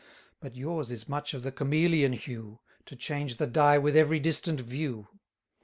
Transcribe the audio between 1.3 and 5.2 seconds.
of the chameleon hue, To change the dye with every distant view.